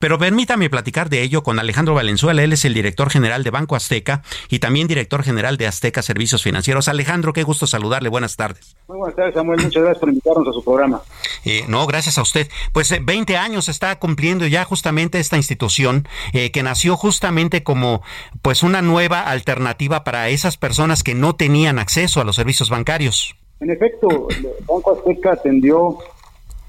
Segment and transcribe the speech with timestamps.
[0.00, 2.42] Pero permítame platicar de ello con Alejandro Valenzuela.
[2.42, 6.42] Él es el director general de Banco Azteca y también director general de Azteca Servicios
[6.42, 6.88] Financieros.
[6.88, 8.08] Alejandro, qué gusto saludarle.
[8.08, 8.78] Buenas tardes.
[8.88, 9.60] Muy buenas tardes, Samuel.
[9.62, 11.02] Muchas gracias por invitarnos a su programa.
[11.44, 12.48] Eh, no, gracias a usted.
[12.72, 18.00] Pues 20 eh, años está cumpliendo ya justamente esta institución eh, que nació justamente como
[18.40, 23.36] pues una nueva alternativa para esas personas que no tenían acceso a los servicios bancarios.
[23.60, 24.28] En efecto,
[24.66, 25.98] Banco Azteca atendió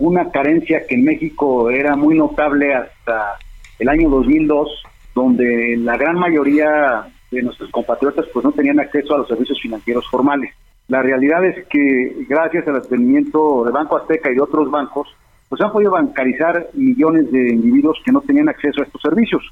[0.02, 3.38] una carencia que en México era muy notable hasta
[3.78, 9.20] el año 2002, donde la gran mayoría de nuestros compatriotas pues no tenían acceso a
[9.20, 10.56] los servicios financieros formales.
[10.88, 15.08] La realidad es que gracias al atendimiento de Banco Azteca y de otros bancos,
[15.48, 19.44] pues han podido bancarizar millones de individuos que no tenían acceso a estos servicios.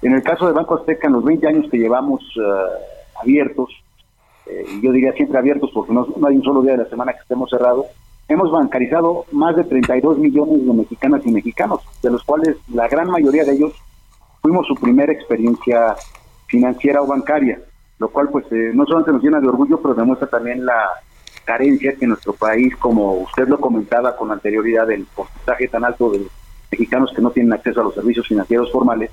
[0.00, 3.68] En el caso de Banco Azteca, en los 20 años que llevamos eh, abiertos,
[4.46, 7.20] eh, yo diría siempre abiertos porque no hay un solo día de la semana que
[7.20, 7.86] estemos cerrados,
[8.28, 13.10] hemos bancarizado más de 32 millones de mexicanas y mexicanos, de los cuales la gran
[13.10, 13.72] mayoría de ellos
[14.42, 15.96] fuimos su primera experiencia
[16.46, 17.58] financiera o bancaria,
[17.98, 20.88] lo cual pues eh, no solamente nos llena de orgullo, pero demuestra también la
[21.44, 26.26] carencia que nuestro país, como usted lo comentaba con anterioridad, del porcentaje tan alto de
[26.70, 29.10] mexicanos que no tienen acceso a los servicios financieros formales,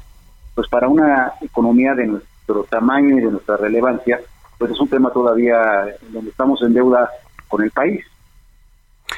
[0.54, 4.20] pues para una economía de nuestro tamaño y de nuestra relevancia,
[4.58, 7.10] pues es un tema todavía donde estamos en deuda
[7.48, 8.06] con el país.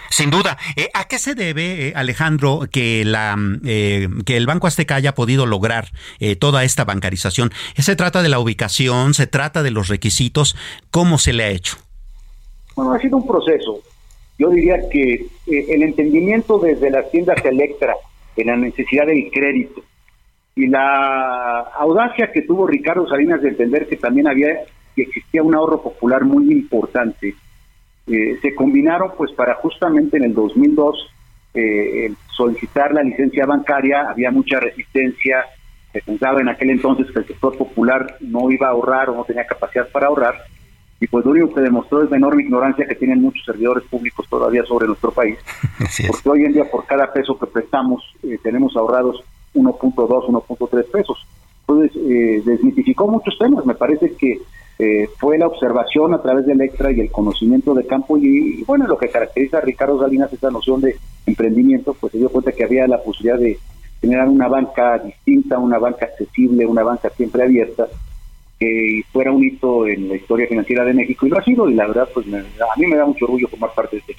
[0.09, 0.57] Sin duda.
[0.75, 4.95] Eh, ¿A qué se debe, eh, Alejandro, que, la, mm, eh, que el Banco Azteca
[4.95, 5.89] haya podido lograr
[6.39, 7.51] toda esta bancarización?
[7.77, 9.13] ¿Se trata de la ubicación?
[9.13, 10.55] ¿Se trata de los requisitos?
[10.91, 11.77] ¿Cómo se le ha hecho?
[12.75, 13.81] Bueno, ha sido un proceso.
[14.37, 17.95] Yo diría que el entendimiento desde las tiendas Electra
[18.35, 19.81] de la necesidad del crédito
[20.55, 24.49] y la audacia que tuvo Ricardo Salinas de entender que también había
[24.95, 27.35] que existía un ahorro popular muy importante
[28.07, 31.13] eh, se combinaron pues para justamente en el 2002
[31.53, 35.43] eh, solicitar la licencia bancaria, había mucha resistencia,
[35.91, 39.23] se pensaba en aquel entonces que el sector popular no iba a ahorrar o no
[39.25, 40.35] tenía capacidad para ahorrar,
[40.99, 44.25] y pues lo único que demostró es la enorme ignorancia que tienen muchos servidores públicos
[44.29, 45.37] todavía sobre nuestro país,
[46.07, 49.21] porque hoy en día por cada peso que prestamos eh, tenemos ahorrados
[49.53, 51.27] 1.2, 1.3 pesos.
[51.67, 54.39] Entonces, desmitificó muchos temas, me parece que
[54.79, 58.85] eh, fue la observación a través del extra y el conocimiento de campo y, bueno,
[58.87, 60.95] lo que caracteriza a Ricardo Salinas esta noción de
[61.25, 63.57] emprendimiento, pues se dio cuenta que había la posibilidad de
[64.01, 67.87] generar una banca distinta, una banca accesible, una banca siempre abierta,
[68.59, 71.73] que fuera un hito en la historia financiera de México y lo ha sido y
[71.73, 74.15] la verdad pues a mí me da mucho orgullo formar parte de este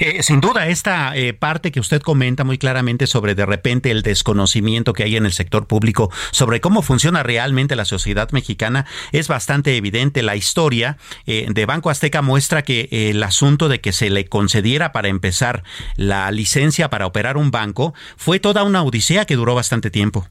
[0.00, 4.02] eh, sin duda, esta eh, parte que usted comenta muy claramente sobre de repente el
[4.02, 9.28] desconocimiento que hay en el sector público sobre cómo funciona realmente la sociedad mexicana es
[9.28, 10.22] bastante evidente.
[10.22, 14.92] La historia eh, de Banco Azteca muestra que el asunto de que se le concediera
[14.92, 15.62] para empezar
[15.96, 20.26] la licencia para operar un banco fue toda una odisea que duró bastante tiempo.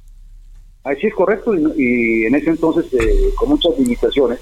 [0.84, 2.86] Así es correcto y en ese entonces
[3.36, 4.40] con muchas limitaciones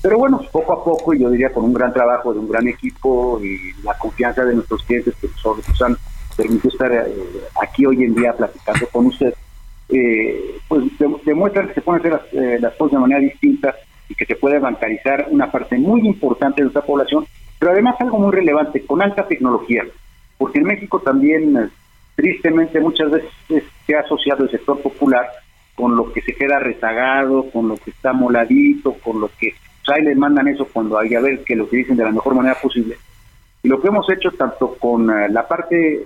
[0.00, 2.68] pero bueno, poco a poco, y yo diría con un gran trabajo de un gran
[2.68, 5.96] equipo y la confianza de nuestros clientes que nos han
[6.36, 7.14] permitido estar eh,
[7.60, 9.34] aquí hoy en día platicando con usted,
[9.88, 10.84] eh, pues
[11.24, 13.74] demuestran que se pueden hacer las, eh, las, cosas de manera distinta
[14.08, 17.26] y que se puede bancarizar una parte muy importante de nuestra población,
[17.58, 19.84] pero además algo muy relevante, con alta tecnología,
[20.36, 21.70] porque en México también,
[22.14, 23.30] tristemente, muchas veces
[23.84, 25.26] se ha asociado el sector popular
[25.74, 29.54] con lo que se queda rezagado, con lo que está moladito, con lo que
[29.96, 32.96] les mandan eso cuando hay a ver que lo utilicen de la mejor manera posible.
[33.62, 36.04] Y lo que hemos hecho tanto con eh, la parte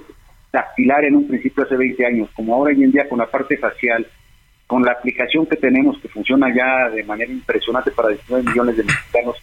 [0.52, 3.56] dactilar en un principio hace 20 años, como ahora hoy en día con la parte
[3.56, 4.06] facial,
[4.66, 8.84] con la aplicación que tenemos que funciona ya de manera impresionante para 19 millones de
[8.84, 9.36] mexicanos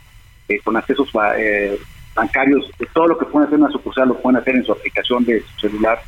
[0.47, 1.77] eh, con accesos eh,
[2.15, 5.23] bancarios, todo lo que pueden hacer en una sucursal lo pueden hacer en su aplicación
[5.25, 5.99] de su celular.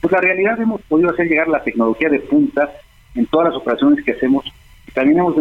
[0.00, 2.70] Pues la realidad hemos podido hacer llegar la tecnología de punta
[3.14, 4.44] en todas las operaciones que hacemos
[4.94, 5.34] también hemos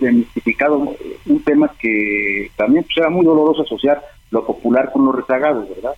[0.00, 0.94] demistificado
[1.26, 5.94] un tema que también pues, era muy doloroso asociar lo popular con lo rezagados, ¿verdad?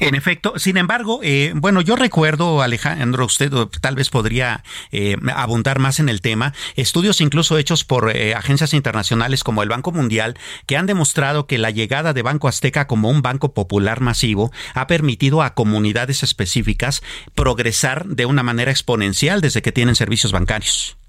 [0.00, 4.62] En efecto, sin embargo, eh, bueno, yo recuerdo, Alejandro, usted tal vez podría
[4.92, 9.68] eh, abundar más en el tema, estudios incluso hechos por eh, agencias internacionales como el
[9.68, 10.36] Banco Mundial,
[10.66, 14.86] que han demostrado que la llegada de Banco Azteca como un banco popular masivo ha
[14.86, 17.02] permitido a comunidades específicas
[17.34, 20.99] progresar de una manera exponencial desde que tienen servicios bancarios.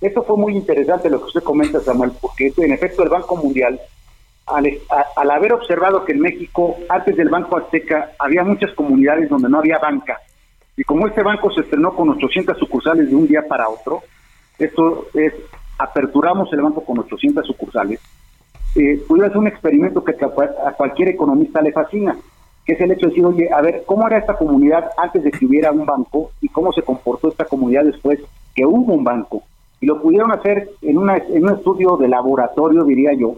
[0.00, 3.80] Esto fue muy interesante lo que usted comenta, Samuel, porque en efecto el Banco Mundial
[4.48, 9.58] al, haber observado que en México, antes del Banco Azteca, había muchas comunidades donde no
[9.58, 10.18] había banca,
[10.76, 14.02] y como este banco se estrenó con 800 sucursales de un día para otro,
[14.58, 15.32] esto es,
[15.78, 18.00] aperturamos el banco con 800 sucursales,
[18.76, 22.16] eh, pudiera un experimento que a cualquier economista le fascina,
[22.64, 25.30] que es el hecho de decir, oye, a ver, ¿cómo era esta comunidad antes de
[25.30, 28.20] que hubiera un banco y cómo se comportó esta comunidad después
[28.54, 29.42] que hubo un banco?
[29.80, 33.36] Y lo pudieron hacer en, una, en un estudio de laboratorio, diría yo,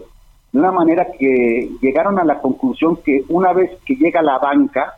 [0.51, 4.95] de una manera que llegaron a la conclusión que una vez que llega la banca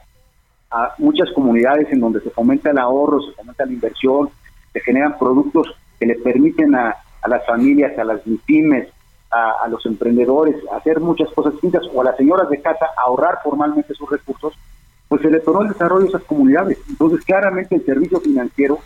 [0.72, 4.30] a muchas comunidades en donde se fomenta el ahorro, se fomenta la inversión,
[4.72, 5.68] se generan productos
[6.00, 6.96] que le permiten a,
[7.28, 8.90] las familias, a las pymes,
[9.30, 13.94] a, los emprendedores hacer muchas cosas distintas o a las señoras de casa ahorrar formalmente
[13.94, 14.54] sus recursos,
[15.08, 16.80] pues se le tornó el desarrollo de esas comunidades.
[16.90, 18.80] Entonces, claramente el servicio financiero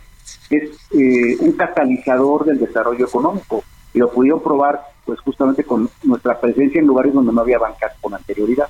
[0.49, 3.63] es eh, un catalizador del desarrollo económico
[3.93, 7.93] y lo pudieron probar pues justamente con nuestra presencia en lugares donde no había bancas
[8.01, 8.67] con anterioridad.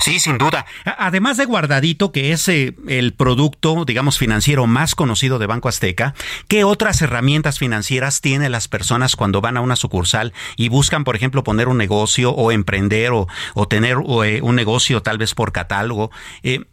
[0.00, 0.64] Sí, sin duda.
[0.84, 6.14] Además de Guardadito, que es eh, el producto, digamos, financiero más conocido de Banco Azteca,
[6.48, 11.16] ¿qué otras herramientas financieras tienen las personas cuando van a una sucursal y buscan, por
[11.16, 13.26] ejemplo, poner un negocio o emprender o,
[13.68, 16.10] tener eh, un negocio tal vez por catálogo?
[16.42, 16.64] Eh,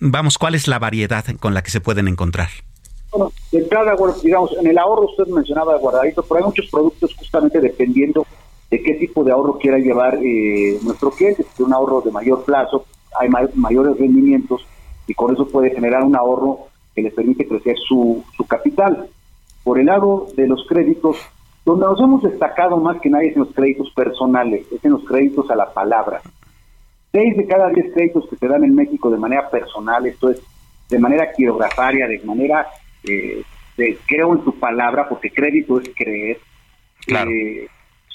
[0.00, 2.50] vamos, ¿cuál es la variedad con la que se pueden encontrar?
[3.10, 7.60] Bueno, de entrada, digamos, en el ahorro usted mencionaba guardadito, pero hay muchos productos justamente
[7.60, 8.24] dependiendo
[8.70, 11.44] de qué tipo de ahorro quiera llevar eh, nuestro cliente.
[11.56, 12.84] Si un ahorro de mayor plazo,
[13.18, 14.64] hay mayores rendimientos
[15.06, 19.08] y con eso puede generar un ahorro que le permite crecer su, su capital.
[19.64, 21.16] Por el lado de los créditos,
[21.64, 25.04] donde nos hemos destacado más que nadie es en los créditos personales, es en los
[25.04, 26.22] créditos a la palabra.
[27.12, 30.40] Seis de cada diez créditos que se dan en México de manera personal, esto es
[30.88, 32.66] de manera quirografaria, de manera
[33.04, 33.42] eh,
[34.06, 36.38] creo en tu palabra, porque crédito es creer.
[37.06, 37.66] Eh,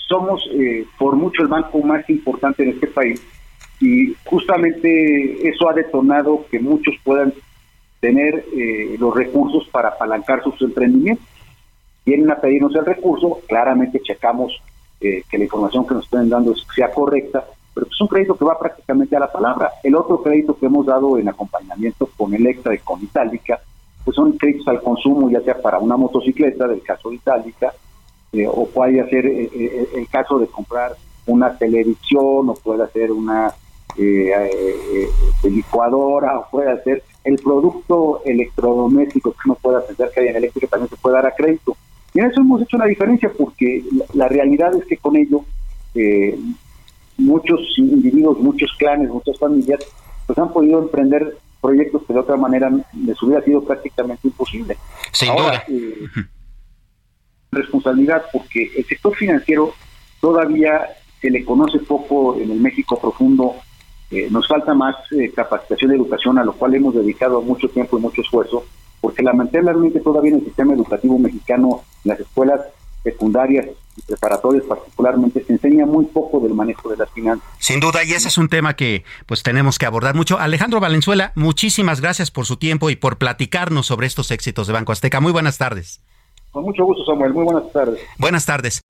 [0.08, 3.22] somos eh, por mucho el banco más importante en este país
[3.82, 7.34] y justamente eso ha detonado que muchos puedan
[8.00, 11.26] tener eh, los recursos para apalancar sus emprendimientos.
[12.06, 14.62] Vienen a pedirnos el recurso, claramente checamos
[15.00, 17.46] que la información que nos estén dando sea correcta,
[17.76, 19.70] pero es un crédito que va prácticamente a la palabra.
[19.84, 23.60] El otro crédito que hemos dado en acompañamiento con Electra y con Itálica
[24.06, 27.74] pues son créditos al consumo, ya sea para una motocicleta, del caso Itálica,
[28.32, 33.12] eh, o puede ser eh, eh, el caso de comprar una televisión, o puede ser
[33.12, 33.54] una
[35.44, 40.68] licuadora, o puede ser el producto electrodoméstico que uno pueda pensar que hay en eléctrica
[40.68, 41.76] también se puede dar a crédito.
[42.14, 45.44] Y en eso hemos hecho una diferencia porque la, realidad es que con ello
[47.18, 49.80] muchos individuos, muchos clanes, muchas familias,
[50.28, 54.78] pues han podido emprender proyectos que de otra manera les hubiera sido prácticamente imposible.
[55.12, 55.64] Sin duda.
[55.68, 56.06] Eh,
[57.52, 59.74] responsabilidad porque el sector financiero
[60.22, 60.86] todavía
[61.22, 63.56] se le conoce poco en el México profundo.
[64.12, 67.98] Eh, nos falta más eh, capacitación de educación, a lo cual hemos dedicado mucho tiempo
[67.98, 68.64] y mucho esfuerzo,
[69.02, 72.62] porque lamentablemente todavía en el sistema educativo mexicano, en las escuelas
[73.04, 73.66] secundarias
[73.98, 77.48] y preparatorias particularmente, se enseña muy poco del manejo de las finanzas.
[77.60, 80.38] Sin duda, y ese es un tema que pues tenemos que abordar mucho.
[80.38, 84.92] Alejandro Valenzuela, muchísimas gracias por su tiempo y por platicarnos sobre estos éxitos de Banco
[84.92, 85.20] Azteca.
[85.20, 86.02] Muy buenas tardes.
[86.52, 87.34] Con mucho gusto, Samuel.
[87.34, 88.00] Muy buenas tardes.
[88.18, 88.82] Buenas tardes.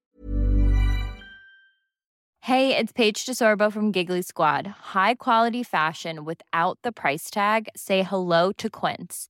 [2.42, 4.68] Hey, it's Paige DeSorbo from Giggly Squad.
[4.94, 7.70] High quality fashion without the price tag.
[7.76, 9.30] Say hello to Quince.